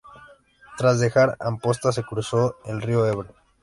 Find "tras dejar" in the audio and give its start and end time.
0.79-1.37